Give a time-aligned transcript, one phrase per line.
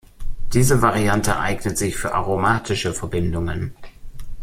[0.53, 3.75] Diese Variante eignet sich für aromatische Verbindungen.